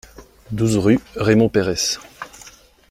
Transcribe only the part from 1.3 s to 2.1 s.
Peyrès